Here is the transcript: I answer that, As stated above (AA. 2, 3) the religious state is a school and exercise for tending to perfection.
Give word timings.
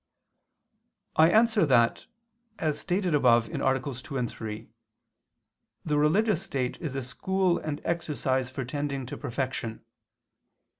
I 1.15 1.29
answer 1.29 1.63
that, 1.63 2.07
As 2.57 2.79
stated 2.79 3.13
above 3.13 3.51
(AA. 3.53 3.77
2, 3.79 4.25
3) 4.27 4.67
the 5.85 5.97
religious 5.99 6.41
state 6.41 6.81
is 6.81 6.95
a 6.95 7.03
school 7.03 7.59
and 7.59 7.79
exercise 7.85 8.49
for 8.49 8.65
tending 8.65 9.05
to 9.05 9.15
perfection. 9.15 9.85